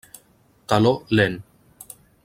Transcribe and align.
Teló 0.65 0.95
lent. 1.07 1.39